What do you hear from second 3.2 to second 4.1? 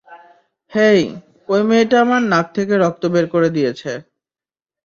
করে দিয়েছে।